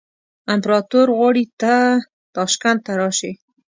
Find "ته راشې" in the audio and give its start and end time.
2.85-3.31